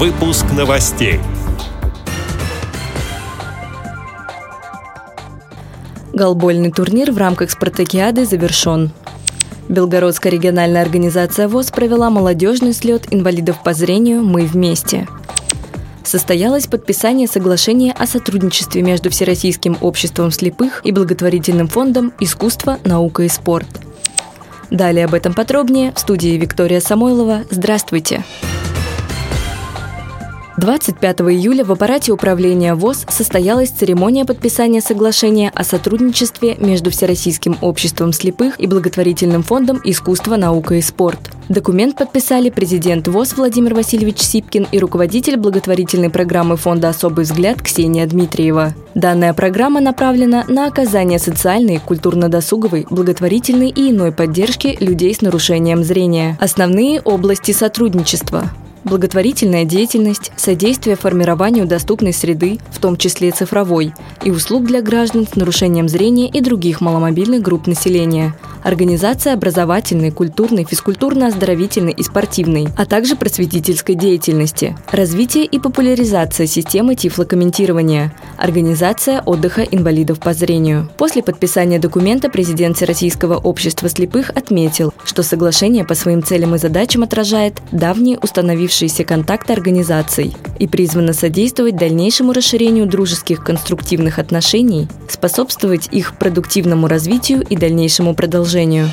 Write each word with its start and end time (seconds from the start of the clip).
Выпуск 0.00 0.46
новостей. 0.56 1.20
Голбольный 6.14 6.72
турнир 6.72 7.12
в 7.12 7.18
рамках 7.18 7.50
«Спартакиады» 7.50 8.24
завершен. 8.24 8.92
Белгородская 9.68 10.32
региональная 10.32 10.80
организация 10.80 11.48
ВОЗ 11.48 11.70
провела 11.70 12.08
молодежный 12.08 12.72
слет 12.72 13.08
инвалидов 13.10 13.62
по 13.62 13.74
зрению 13.74 14.22
«Мы 14.22 14.46
вместе». 14.46 15.06
Состоялось 16.02 16.66
подписание 16.66 17.28
соглашения 17.28 17.92
о 17.92 18.06
сотрудничестве 18.06 18.80
между 18.80 19.10
Всероссийским 19.10 19.76
обществом 19.82 20.30
слепых 20.30 20.80
и 20.82 20.92
благотворительным 20.92 21.68
фондом 21.68 22.14
«Искусство, 22.20 22.78
наука 22.86 23.24
и 23.24 23.28
спорт». 23.28 23.68
Далее 24.70 25.04
об 25.04 25.12
этом 25.12 25.34
подробнее 25.34 25.92
в 25.92 25.98
студии 25.98 26.38
Виктория 26.38 26.80
Самойлова. 26.80 27.42
Здравствуйте! 27.50 28.24
Здравствуйте! 28.24 28.49
25 30.60 31.20
июля 31.22 31.64
в 31.64 31.72
аппарате 31.72 32.12
управления 32.12 32.74
ВОЗ 32.74 33.06
состоялась 33.08 33.70
церемония 33.70 34.26
подписания 34.26 34.82
соглашения 34.82 35.50
о 35.54 35.64
сотрудничестве 35.64 36.56
между 36.58 36.90
Всероссийским 36.90 37.56
обществом 37.62 38.12
слепых 38.12 38.60
и 38.60 38.66
благотворительным 38.66 39.42
фондом 39.42 39.80
«Искусство, 39.84 40.36
наука 40.36 40.74
и 40.74 40.82
спорт». 40.82 41.18
Документ 41.48 41.96
подписали 41.96 42.50
президент 42.50 43.08
ВОЗ 43.08 43.38
Владимир 43.38 43.72
Васильевич 43.72 44.18
Сипкин 44.18 44.66
и 44.70 44.78
руководитель 44.78 45.38
благотворительной 45.38 46.10
программы 46.10 46.58
фонда 46.58 46.90
«Особый 46.90 47.24
взгляд» 47.24 47.62
Ксения 47.62 48.06
Дмитриева. 48.06 48.74
Данная 48.94 49.32
программа 49.32 49.80
направлена 49.80 50.44
на 50.46 50.66
оказание 50.66 51.18
социальной, 51.18 51.78
культурно-досуговой, 51.78 52.86
благотворительной 52.90 53.70
и 53.70 53.92
иной 53.92 54.12
поддержки 54.12 54.76
людей 54.78 55.14
с 55.14 55.22
нарушением 55.22 55.82
зрения. 55.84 56.36
Основные 56.38 57.00
области 57.00 57.52
сотрудничества 57.52 58.50
благотворительная 58.90 59.64
деятельность, 59.64 60.32
содействие 60.36 60.96
формированию 60.96 61.64
доступной 61.66 62.12
среды, 62.12 62.58
в 62.70 62.80
том 62.80 62.96
числе 62.96 63.30
цифровой, 63.30 63.94
и 64.24 64.30
услуг 64.30 64.66
для 64.66 64.82
граждан 64.82 65.26
с 65.26 65.36
нарушением 65.36 65.88
зрения 65.88 66.28
и 66.28 66.40
других 66.40 66.82
маломобильных 66.82 67.40
групп 67.40 67.66
населения– 67.66 68.34
организация 68.62 69.34
образовательной, 69.34 70.10
культурной, 70.10 70.64
физкультурно-оздоровительной 70.64 71.92
и 71.92 72.02
спортивной, 72.02 72.68
а 72.76 72.86
также 72.86 73.16
просветительской 73.16 73.94
деятельности, 73.94 74.76
развитие 74.90 75.44
и 75.44 75.58
популяризация 75.58 76.46
системы 76.46 76.94
тифлокомментирования, 76.94 78.14
организация 78.36 79.22
отдыха 79.22 79.62
инвалидов 79.62 80.18
по 80.20 80.32
зрению. 80.32 80.88
После 80.96 81.22
подписания 81.22 81.78
документа 81.78 82.28
президент 82.28 82.76
Всероссийского 82.76 83.36
общества 83.36 83.88
слепых 83.88 84.30
отметил, 84.30 84.92
что 85.04 85.22
соглашение 85.22 85.84
по 85.84 85.94
своим 85.94 86.22
целям 86.22 86.54
и 86.54 86.58
задачам 86.58 87.02
отражает 87.02 87.60
давние 87.72 88.18
установившиеся 88.18 89.04
контакты 89.04 89.52
организаций 89.52 90.36
и 90.58 90.66
призвано 90.66 91.12
содействовать 91.12 91.76
дальнейшему 91.76 92.32
расширению 92.32 92.86
дружеских 92.86 93.42
конструктивных 93.42 94.18
отношений, 94.18 94.88
способствовать 95.08 95.88
их 95.90 96.16
продуктивному 96.18 96.86
развитию 96.86 97.42
и 97.42 97.56
дальнейшему 97.56 98.14
продолжению 98.14 98.49
продолжению. 98.50 98.90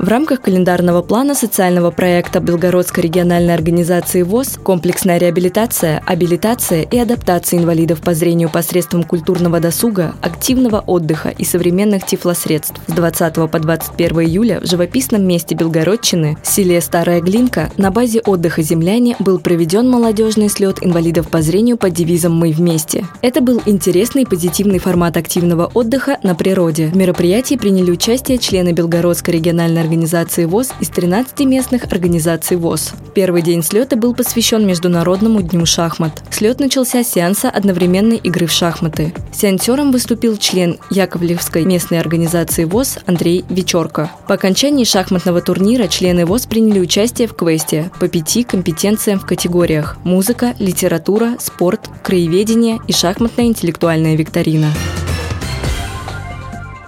В 0.00 0.08
рамках 0.08 0.40
календарного 0.40 1.02
плана 1.02 1.34
социального 1.34 1.90
проекта 1.90 2.40
Белгородской 2.40 3.04
региональной 3.04 3.52
организации 3.52 4.22
ВОЗ 4.22 4.58
«Комплексная 4.62 5.18
реабилитация, 5.18 6.02
абилитация 6.06 6.84
и 6.84 6.96
адаптация 6.96 7.60
инвалидов 7.60 8.00
по 8.00 8.14
зрению 8.14 8.48
посредством 8.48 9.02
культурного 9.02 9.60
досуга, 9.60 10.14
активного 10.22 10.82
отдыха 10.86 11.28
и 11.28 11.44
современных 11.44 12.06
тифлосредств» 12.06 12.80
с 12.86 12.92
20 12.94 13.50
по 13.50 13.58
21 13.58 14.20
июля 14.20 14.60
в 14.60 14.66
живописном 14.66 15.22
месте 15.22 15.54
Белгородчины, 15.54 16.38
селе 16.42 16.80
Старая 16.80 17.20
Глинка, 17.20 17.70
на 17.76 17.90
базе 17.90 18.22
отдыха 18.24 18.62
«Земляне» 18.62 19.16
был 19.18 19.38
проведен 19.38 19.86
молодежный 19.86 20.48
слет 20.48 20.78
инвалидов 20.80 21.28
по 21.28 21.42
зрению 21.42 21.76
под 21.76 21.92
девизом 21.92 22.34
«Мы 22.34 22.52
вместе». 22.52 23.06
Это 23.20 23.42
был 23.42 23.60
интересный 23.66 24.22
и 24.22 24.26
позитивный 24.26 24.78
формат 24.78 25.18
активного 25.18 25.70
отдыха 25.74 26.16
на 26.22 26.34
природе. 26.34 26.86
В 26.86 26.96
мероприятии 26.96 27.56
приняли 27.56 27.90
участие 27.90 28.38
члены 28.38 28.72
Белгородской 28.72 29.34
региональной 29.34 29.89
ВОЗ 30.46 30.72
из 30.80 30.88
13 30.88 31.40
местных 31.40 31.84
организаций 31.84 32.56
ВОЗ. 32.56 32.92
Первый 33.14 33.42
день 33.42 33.62
слета 33.62 33.96
был 33.96 34.14
посвящен 34.14 34.66
Международному 34.66 35.42
дню 35.42 35.66
шахмат. 35.66 36.22
Слет 36.30 36.60
начался 36.60 37.02
с 37.02 37.08
сеанса 37.08 37.50
одновременной 37.50 38.16
игры 38.16 38.46
в 38.46 38.52
шахматы. 38.52 39.12
Сеансером 39.32 39.92
выступил 39.92 40.36
член 40.36 40.78
Яковлевской 40.90 41.64
местной 41.64 42.00
организации 42.00 42.64
ВОЗ 42.64 42.98
Андрей 43.06 43.44
Вечерко. 43.48 44.10
По 44.28 44.34
окончании 44.34 44.84
шахматного 44.84 45.40
турнира 45.40 45.86
члены 45.88 46.26
ВОЗ 46.26 46.46
приняли 46.46 46.78
участие 46.80 47.26
в 47.28 47.34
квесте 47.34 47.90
по 47.98 48.08
пяти 48.08 48.44
компетенциям 48.44 49.18
в 49.18 49.26
категориях– 49.26 49.96
музыка, 50.04 50.54
литература, 50.58 51.36
спорт, 51.38 51.88
краеведение 52.02 52.78
и 52.86 52.92
шахматная 52.92 53.46
интеллектуальная 53.46 54.16
викторина. 54.16 54.68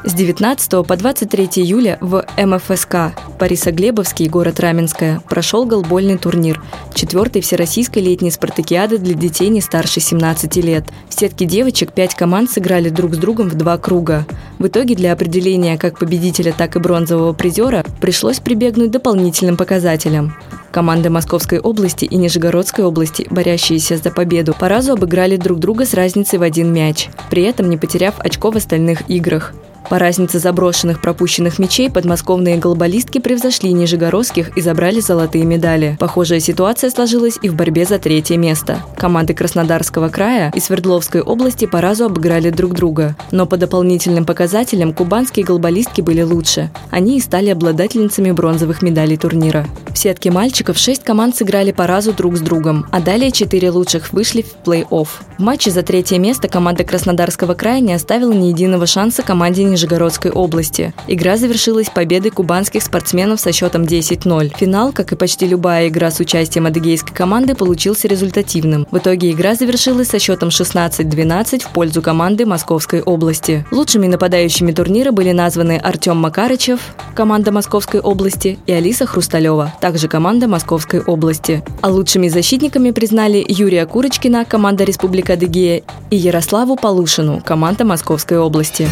С 0.04 0.14
19 0.14 0.84
по 0.84 0.96
23 0.96 1.44
июля 1.62 1.96
в 2.00 2.26
МФСК 2.36 3.14
Борисоглебовский, 3.38 4.26
город 4.26 4.58
Раменское, 4.58 5.20
прошел 5.28 5.64
голбольный 5.64 6.18
турнир, 6.18 6.60
четвертый 6.92 7.40
всероссийской 7.40 8.02
летней 8.02 8.32
спартакиады 8.32 8.98
для 8.98 9.14
детей 9.14 9.48
не 9.48 9.60
старше 9.60 10.00
17 10.00 10.56
лет. 10.56 10.86
В 11.08 11.14
сетке 11.14 11.44
девочек 11.44 11.92
пять 11.92 12.16
команд 12.16 12.50
сыграли 12.50 12.88
друг 12.88 13.14
с 13.14 13.18
другом 13.18 13.48
в 13.48 13.54
два 13.54 13.78
круга. 13.78 14.26
В 14.58 14.66
итоге 14.66 14.96
для 14.96 15.12
определения 15.12 15.78
как 15.78 16.00
победителя, 16.00 16.52
так 16.52 16.74
и 16.74 16.80
бронзового 16.80 17.32
призера 17.32 17.84
пришлось 18.00 18.40
прибегнуть 18.40 18.90
дополнительным 18.90 19.56
показателям. 19.56 20.36
Команды 20.72 21.10
Московской 21.10 21.60
области 21.60 22.06
и 22.06 22.16
Нижегородской 22.16 22.84
области, 22.84 23.28
борящиеся 23.30 23.98
за 23.98 24.10
победу, 24.10 24.52
по 24.52 24.68
разу 24.68 24.94
обыграли 24.94 25.36
друг 25.36 25.60
друга 25.60 25.86
с 25.86 25.94
разницей 25.94 26.40
в 26.40 26.42
один 26.42 26.72
мяч, 26.72 27.08
при 27.30 27.44
этом 27.44 27.70
не 27.70 27.76
потеряв 27.76 28.16
очко 28.18 28.50
в 28.50 28.56
остальных 28.56 29.08
играх. 29.08 29.54
По 29.88 29.98
разнице 29.98 30.38
заброшенных 30.38 31.00
пропущенных 31.00 31.58
мячей 31.58 31.90
подмосковные 31.90 32.56
голболистки 32.56 33.18
превзошли 33.18 33.72
нижегородских 33.72 34.56
и 34.56 34.60
забрали 34.60 35.00
золотые 35.00 35.44
медали. 35.44 35.96
Похожая 35.98 36.40
ситуация 36.40 36.90
сложилась 36.90 37.38
и 37.42 37.48
в 37.48 37.54
борьбе 37.54 37.84
за 37.84 37.98
третье 37.98 38.36
место. 38.36 38.78
Команды 38.96 39.34
Краснодарского 39.34 40.08
края 40.08 40.50
и 40.54 40.60
Свердловской 40.60 41.20
области 41.20 41.66
по 41.66 41.80
разу 41.80 42.06
обыграли 42.06 42.50
друг 42.50 42.74
друга. 42.74 43.16
Но 43.30 43.46
по 43.46 43.56
дополнительным 43.56 44.24
показателям 44.24 44.92
кубанские 44.92 45.44
голболистки 45.44 46.00
были 46.00 46.22
лучше. 46.22 46.70
Они 46.90 47.18
и 47.18 47.20
стали 47.20 47.50
обладательницами 47.50 48.30
бронзовых 48.30 48.82
медалей 48.82 49.16
турнира. 49.16 49.66
В 49.94 49.98
сетке 49.98 50.30
мальчиков 50.30 50.78
шесть 50.78 51.04
команд 51.04 51.36
сыграли 51.36 51.70
по 51.70 51.86
разу 51.86 52.12
друг 52.12 52.36
с 52.36 52.40
другом, 52.40 52.86
а 52.90 53.00
далее 53.00 53.30
четыре 53.30 53.70
лучших 53.70 54.12
вышли 54.12 54.42
в 54.42 54.66
плей-офф. 54.66 55.06
В 55.38 55.42
матче 55.42 55.70
за 55.70 55.82
третье 55.82 56.18
место 56.18 56.48
команда 56.48 56.82
Краснодарского 56.82 57.54
края 57.54 57.80
не 57.80 57.92
оставила 57.92 58.32
ни 58.32 58.46
единого 58.46 58.86
шанса 58.86 59.22
команде 59.22 59.64
Нижегородской 59.64 60.30
области. 60.30 60.94
Игра 61.08 61.36
завершилась 61.36 61.90
победой 61.90 62.30
кубанских 62.30 62.82
спортсменов 62.82 63.40
со 63.40 63.52
счетом 63.52 63.82
10-0. 63.82 64.54
Финал, 64.56 64.92
как 64.92 65.12
и 65.12 65.16
почти 65.16 65.46
любая 65.46 65.88
игра 65.88 66.10
с 66.10 66.20
участием 66.20 66.66
адыгейской 66.66 67.14
команды, 67.14 67.54
получился 67.54 68.08
результативным. 68.08 68.86
В 68.90 68.98
итоге 68.98 69.30
игра 69.30 69.54
завершилась 69.54 70.08
со 70.08 70.18
счетом 70.18 70.48
16-12 70.48 71.64
в 71.64 71.68
пользу 71.68 72.00
команды 72.00 72.46
Московской 72.46 73.02
области. 73.02 73.66
Лучшими 73.70 74.06
нападающими 74.06 74.72
турнира 74.72 75.12
были 75.12 75.32
названы 75.32 75.76
Артем 75.76 76.16
Макарычев, 76.16 76.80
команда 77.14 77.52
Московской 77.52 78.00
области, 78.00 78.58
и 78.66 78.72
Алиса 78.72 79.04
Хрусталева, 79.06 79.74
также 79.82 80.06
команда 80.06 80.46
Московской 80.46 81.00
области. 81.00 81.62
А 81.80 81.88
лучшими 81.88 82.28
защитниками 82.28 82.92
признали 82.92 83.44
Юрия 83.48 83.84
Курочкина, 83.84 84.44
команда 84.44 84.84
Республика 84.84 85.32
Адыгея, 85.32 85.82
и 86.08 86.16
Ярославу 86.16 86.76
Полушину, 86.76 87.42
команда 87.44 87.84
Московской 87.84 88.38
области. 88.38 88.88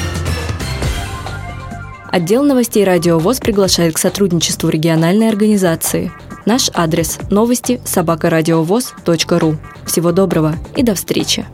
Отдел 2.11 2.43
новостей 2.43 2.83
«Радио 2.83 3.21
ВОЗ» 3.21 3.39
приглашает 3.39 3.95
к 3.95 3.99
сотрудничеству 3.99 4.69
региональной 4.69 5.29
организации. 5.29 6.11
Наш 6.45 6.71
адрес– 6.75 7.21
новости 7.31 7.81
собакарадиовоз.ру. 7.85 9.57
Всего 9.87 10.11
доброго 10.11 10.57
и 10.75 10.83
до 10.83 10.97
встречи! 10.97 11.47